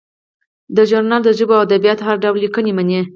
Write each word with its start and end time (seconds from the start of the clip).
دا 0.75 0.83
ژورنال 0.89 1.21
د 1.23 1.29
ژبو 1.37 1.53
او 1.57 1.65
ادبیاتو 1.67 2.03
هر 2.07 2.15
ډول 2.23 2.37
لیکنې 2.43 2.71
مني. 2.77 3.01